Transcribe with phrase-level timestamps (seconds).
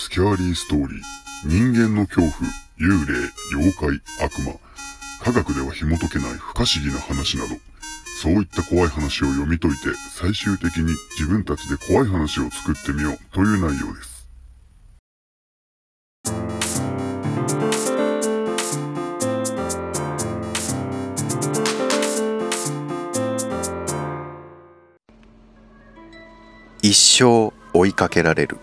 [0.00, 1.00] スキャーリーストーリー、
[1.44, 2.30] 人間の恐怖、
[2.78, 3.18] 幽霊、
[3.52, 4.54] 妖怪、悪魔、
[5.20, 7.56] 科学では紐解けない不可思議な話など、
[8.22, 13.18] そういった怖い話を読み解いて、最終的に自分たちで怖い話を作ってみよう。
[13.32, 14.28] という内容です。
[26.82, 28.58] 一生追いかけられる。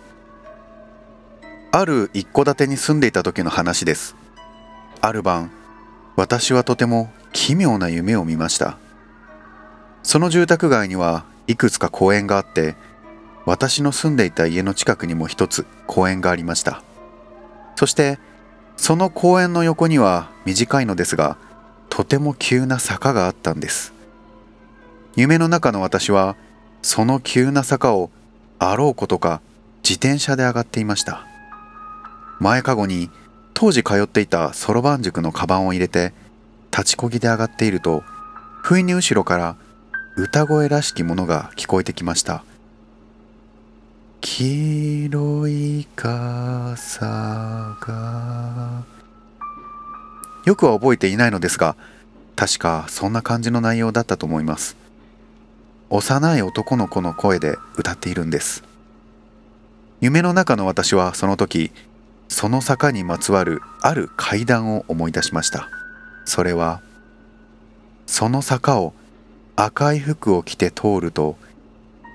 [1.77, 4.15] ある一戸建てに住んでいた時の話です。
[5.01, 5.51] ある晩
[6.15, 8.77] 私はとても奇妙な夢を見ました。
[10.01, 12.77] その住宅街にはいくつか公園があって
[13.45, 16.81] 私の住んでいた家の近くにも一つ公園がありました。
[17.75, 18.19] そして
[18.77, 21.35] その公園の横には短いのですが
[21.89, 23.91] とても急な坂があったんです。
[25.17, 26.37] 夢の中の私は
[26.81, 28.11] その急な坂を
[28.59, 29.41] あろうことか
[29.83, 31.34] 自転車で上がっていました。
[32.39, 33.09] 前かごに
[33.53, 36.13] 当時通っていたそろばん塾のカバンを入れて
[36.71, 38.03] 立ちこぎで上がっていると
[38.63, 39.55] 不意に後ろから
[40.17, 42.43] 歌声らしきものが聞こえてきました。
[44.21, 47.05] 黄色い傘
[47.79, 48.83] が
[50.45, 51.75] よくは覚えていないのですが
[52.35, 54.75] 確かそんな感じの内容だったと思います。
[55.89, 58.63] 幼い男の子の声で歌っているんです。
[60.01, 61.71] 夢の中の私はその時
[62.27, 65.69] その坂にまつわるある階段を思い出しました。
[66.25, 66.81] それは
[68.07, 68.93] その坂を
[69.55, 71.37] 赤い服を着て通ると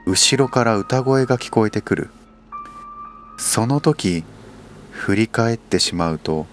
[0.06, 2.10] 後ろから歌声が聞こえてくる。
[3.38, 4.24] その時
[4.90, 6.46] 振り返ってしまうと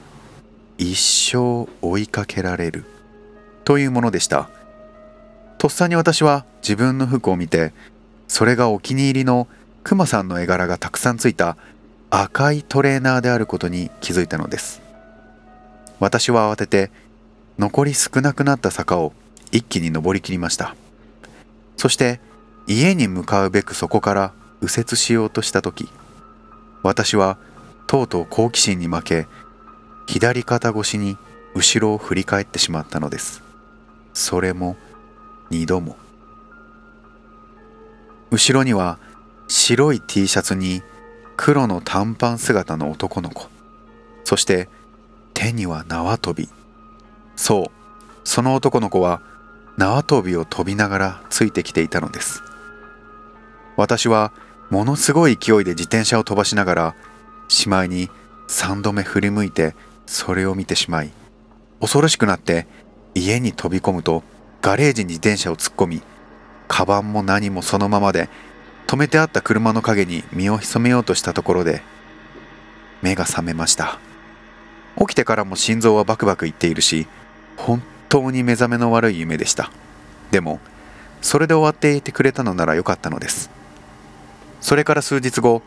[0.78, 2.86] 一生追いかけられる。
[3.66, 4.50] というものでした。
[5.58, 7.74] とっさに私は自分の服を見て
[8.28, 9.48] それがお気に入りの
[9.84, 11.58] クマさんの絵柄がたくさんついた
[12.10, 14.82] 赤いトレーナーであることに気づいたのです。
[16.00, 16.92] 私は慌てて
[17.58, 19.14] 残り少なくなった坂を
[19.52, 20.76] 一気に登りきりました。
[21.76, 22.22] そして
[22.66, 25.88] 家に向かうべくそこから右折しようとした時
[26.82, 27.38] 私は
[27.86, 29.28] とうとう好奇心に負け
[30.08, 31.18] 左肩越しに
[31.54, 33.44] 後ろを振り返ってしまったのです。
[34.14, 34.78] それも
[35.50, 35.98] 二度も。
[38.32, 39.00] 後ろには
[39.48, 40.82] 白い T シャツに
[41.38, 43.48] 黒の短パン姿の男の子。
[44.26, 44.68] そして
[45.34, 46.50] 手には縄跳び。
[47.36, 47.72] そう
[48.28, 49.22] その男の子は
[49.78, 52.42] 縄跳びを飛びながらついてきていたのです。
[53.78, 54.34] 私は
[54.70, 56.96] ものすごい勢いで自転車を飛ばしながら
[57.48, 58.10] しまいに
[58.50, 61.12] 3度目振り向いてそれを見てしまい
[61.80, 62.68] 恐ろしくなって
[63.14, 64.24] 家に飛び込むと
[64.62, 66.02] ガレージに自転車を突っ込み
[66.68, 68.30] カバンも何もそのままで
[68.88, 71.82] 止めてあった車の陰に身を潜めようとしたところで
[73.02, 74.00] 目が覚めました。
[74.98, 77.06] 起きてからも心臓はバクバクいっているし
[77.58, 79.72] 本当に目覚めの悪い夢でした。
[80.32, 80.60] でも
[81.22, 83.50] それで終わっていてくれたのならよかったのです。
[84.62, 85.62] それから数日後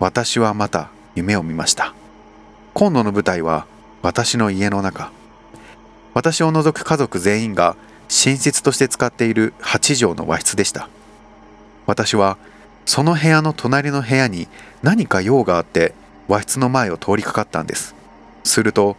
[0.00, 1.94] 私はまた夢を見ました。
[2.72, 3.66] 今度の舞台は
[4.02, 5.12] 私の家の中。
[6.14, 7.76] 私を除く家族全員が
[8.08, 10.88] 寝室として使っている8畳の和室でした。
[11.86, 12.38] 私は
[12.86, 14.48] その部屋の隣の部屋に
[14.82, 15.94] 何か用があって
[16.28, 17.94] 和室の前を通りかかったんです。
[18.44, 18.96] すると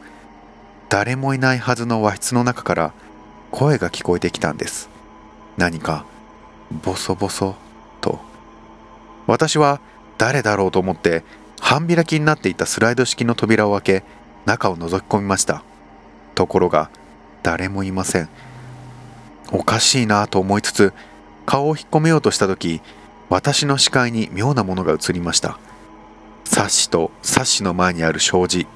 [0.90, 2.94] 誰もいないはずの和室の中から
[3.52, 4.90] 声が聞こえてきたんです。
[5.58, 6.06] 何か
[6.84, 7.56] ボソボソ
[8.02, 8.20] と。
[9.28, 9.80] 私は
[10.18, 11.24] 誰だろうと思って
[11.60, 14.04] 半開きになっていたスライド式の扉を開け
[14.46, 15.64] 中を覗き込みました。
[16.36, 16.90] ところが
[17.44, 18.30] 誰もいません。
[19.52, 20.94] おかしいなと思いつつ
[21.46, 22.82] 顔を引っ込めようとした時
[23.30, 25.60] 私の視界に妙なものが映りました。
[26.44, 28.68] サッシとサッシの前にある障子。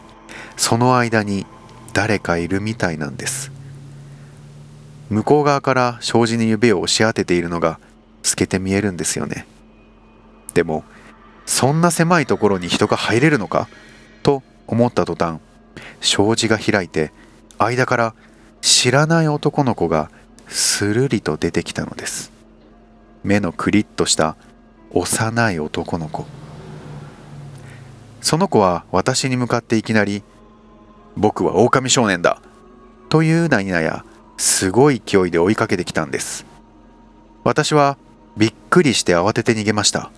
[0.57, 1.45] その間に
[1.93, 3.51] 誰かいるみたいなんです。
[5.09, 7.79] 向こう側から障子に指を押し当てているのが
[8.21, 9.47] 透けて見えるんですよね。
[10.53, 10.83] でも
[11.45, 13.67] そんな狭いところに人が入れるのか？
[14.23, 15.39] と思った途端
[16.01, 17.11] 障子が開いて
[17.57, 18.15] 間から
[18.61, 20.11] 知らない男の子が
[20.47, 22.31] するりと出てきたのです。
[23.23, 24.35] 目のクリッとした
[24.91, 26.25] 幼い男の子。
[28.21, 30.23] その子は私に向かっていきなり
[31.15, 32.41] 「僕は狼少年だ!」
[33.09, 34.03] というなやや
[34.37, 36.45] すごい勢いで追いかけてきたんです。
[37.43, 37.97] 私は
[38.37, 40.11] びっくりして慌てて逃げました。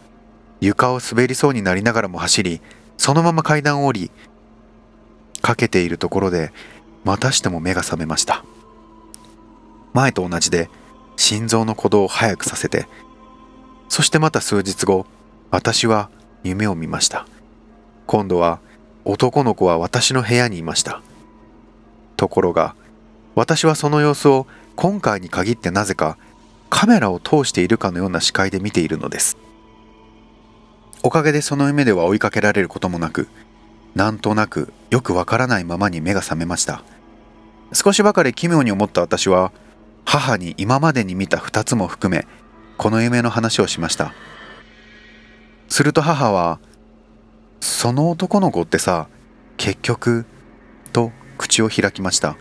[0.59, 2.61] 床を滑りそうになりながらも走り
[2.97, 4.11] そのまま階段を降り
[5.41, 6.53] かけているところで
[7.03, 8.43] またしても目が覚めました。
[9.93, 10.69] 前と同じで
[11.21, 12.87] 心臓の鼓動を速くさせて
[13.89, 15.05] そしてまた数日後
[15.51, 16.09] 私は
[16.43, 17.27] 夢を見ました。
[18.07, 18.59] 今度は
[19.03, 21.01] 男の子は私の部屋にいました。
[22.15, 22.73] ところが
[23.35, 26.17] 私はその様子を今回に限ってなぜか
[26.69, 29.37] カメラを通しているかのような視界で見ているのです。
[31.03, 33.27] おかげでその夢では追いかけられることもなく
[33.93, 36.81] なんとなくよくわからないままに目が覚めました。
[37.73, 39.51] 少しばかり奇妙に思った私は
[40.05, 42.27] 母に今までに見た2つも含め
[42.77, 44.13] この夢の話をしました。
[45.69, 46.59] すると母は
[47.61, 49.07] 「その男の子ってさ
[49.57, 50.25] 結局」
[50.91, 52.35] と口を開きました。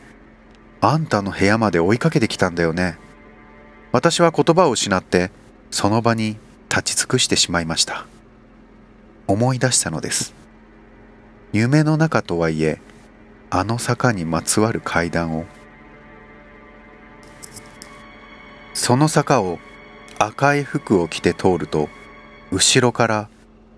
[0.81, 2.99] あんたの部屋まで追いかけてきたんだよね。
[3.93, 5.31] 私は言葉を失って
[5.71, 6.39] その場に
[6.71, 8.07] 立ち尽くしてしまいました。
[9.27, 10.35] 思い出したのです。
[11.53, 12.81] 夢の中とはいえ
[13.51, 15.45] あの坂にまつわる階段を
[18.83, 19.59] その坂を
[20.19, 21.91] 赤い服を着て通ると
[22.51, 23.29] 後ろから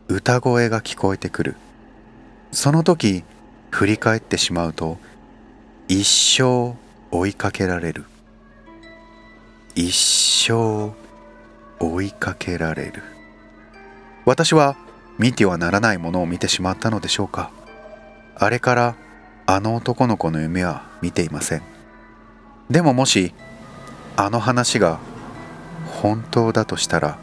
[0.07, 1.57] 歌声が聞こえてくる。
[2.53, 3.25] その時
[3.73, 4.99] 振り返ってしまうと
[5.89, 6.77] 一生
[7.11, 8.05] 追いかけられる。
[9.75, 10.93] 一生
[11.81, 13.03] 追いかけられる。
[14.25, 14.77] 私は
[15.19, 17.51] 見てはならないものを見てしまったのでしょうか。
[18.37, 18.95] あれから
[19.47, 21.63] あの男の子の夢は見ていません。
[22.71, 23.35] でももし
[24.17, 24.99] あの話が
[25.87, 27.19] 本当だとしたら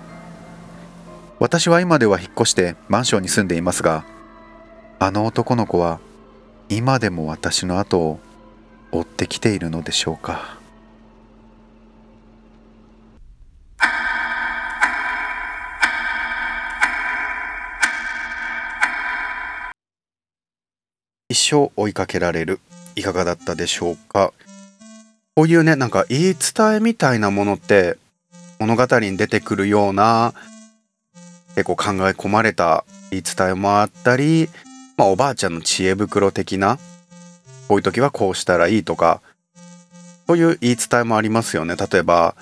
[1.39, 4.05] 私は今では引っ越してマンションに住んでいますが
[4.99, 5.99] あの男の子は
[6.67, 8.19] 今でも私の後を
[8.91, 10.57] 追ってきているのでしょうか。
[21.29, 22.59] 一生追いかけられる
[22.95, 24.33] いかがだったでしょうか。
[25.39, 27.97] こういうねなんか言い伝えみたいなものって
[28.59, 30.33] 物語に出てくるような
[31.55, 34.49] 結構考え込まれた言い伝えもあったり、
[34.97, 36.77] まあ、おばあちゃんの知恵袋的な
[37.69, 39.21] こういう時はこうしたらいいとか
[40.27, 41.77] そういう言い伝えもありますよね。
[41.77, 42.35] 例えば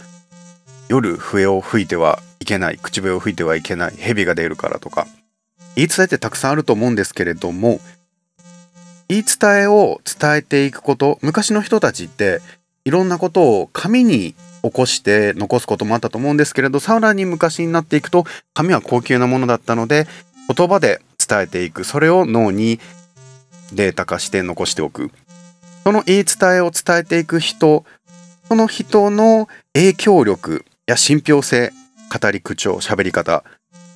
[0.89, 5.05] 夜笛を吹いてはいけない口笛を吹いてはいけない蛇が出るからとか。
[5.75, 7.79] 言い伝えってたくさんあると思うんですけれども
[9.07, 12.41] 言い伝えを伝えていくこと昔の人たちって
[12.87, 18.23] いろんなことを紙に起こして残すこともあったと思うんですけれどさらに昔になっていくと
[18.53, 20.07] 紙は高級なものだったので
[20.55, 21.83] 言葉で伝えていく。
[21.83, 22.79] それを脳に
[23.73, 25.11] データ化して残しておく。
[25.83, 27.83] その言い伝えを伝えていく人
[28.47, 31.73] その人の影響力や信憑性
[32.09, 33.43] 語り口調喋り方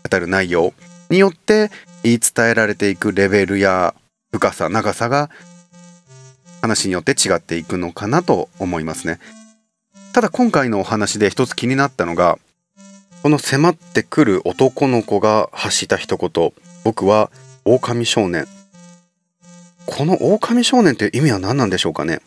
[0.10, 0.74] 語る内容
[1.10, 1.72] によって
[2.04, 3.96] 言い伝えられていくレベルや
[4.34, 5.30] 深さ長さが
[6.62, 9.20] 話によって違っていくのかなと思いますね。
[10.14, 12.38] ただ今回のお話で一つ気になったのが
[13.24, 16.54] この迫ってくる男の子が発した一言。
[16.84, 17.30] 僕は
[17.66, 18.48] 狼少年。
[19.86, 22.20] この狼少年という意味は何なんでしょうかね。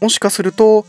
[0.00, 0.86] もしかすると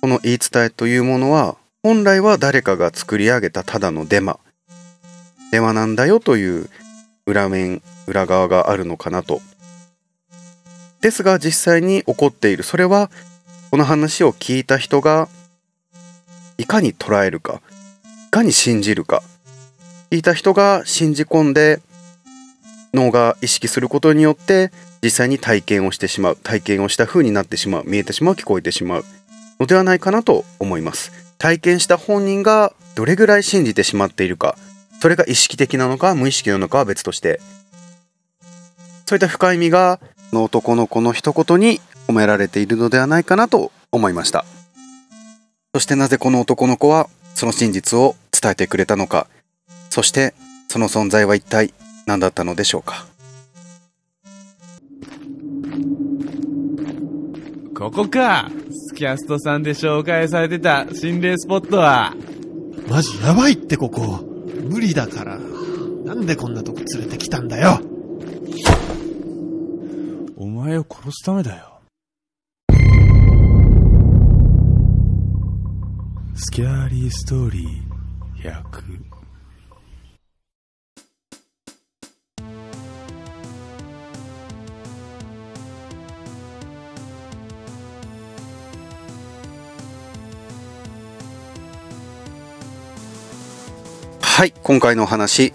[0.00, 4.38] この言い伝えというものは本来は誰かが作り上げたただのデマ。
[5.52, 6.70] デマなんだよという
[7.26, 9.42] 裏面裏側があるのかなと
[11.00, 12.62] ですが実際に起こっている。
[12.62, 13.10] それは
[13.70, 15.28] この話を聞いた人が
[16.58, 17.62] いかに捉えるか
[18.28, 19.22] いかに信じるか。
[20.10, 21.80] 聞いた人が信じ込んで
[22.92, 26.36] 脳が意識することによって実際に体験をしてしまう。
[26.36, 27.84] 体験をした風になってしまう。
[27.86, 29.04] 見えてしまう聞こえてしまう。
[29.58, 31.12] のではないかなと思います。
[31.38, 34.58] 体験した本人がどれぐらい信じてしまっているか。
[35.00, 37.40] それが意識的なのか無意識なのかは別として。
[39.06, 40.00] そういった深い意味が
[40.32, 44.44] の男の子の一言に込められているのではないかなと思いました
[45.74, 49.26] そしてなぜこの男の子はその真実を伝えてくれたのか
[49.90, 50.34] そして
[50.68, 51.72] その存在は一体
[52.06, 53.06] 何だったのでしょうか
[57.74, 62.14] ここかスキャストさんで紹介されてた心霊スポットは
[62.90, 64.18] マジやばいってここ。
[64.68, 65.38] 無理だから。
[65.38, 67.78] なんでこんなとこ連れてきたんだよ。
[70.60, 71.80] 前を殺すためだよ。
[76.34, 79.00] スキャーリーストーリー100
[94.20, 95.54] はい今回のお話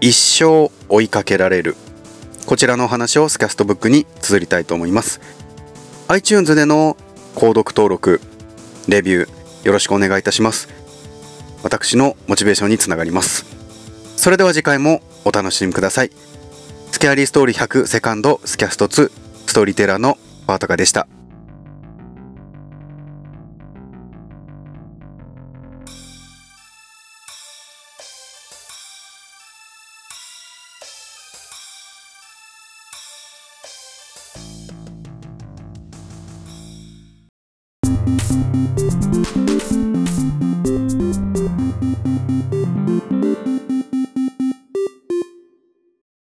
[0.00, 1.76] 一生追いかけられる。
[2.46, 5.20] こちらのお話をスキャストブックに綴りたいと思います。
[6.06, 6.96] iTunes での
[7.34, 8.20] 購読登録
[8.86, 10.68] レビューよろしくお願いいたします。
[11.64, 13.44] 私のモチベーションにつながります。
[14.16, 16.12] それでは次回もお楽しみください。
[16.92, 19.10] スキャリーストーリー100セカンドスキャスト2
[19.46, 21.08] ストーリーテラーのパートカでした。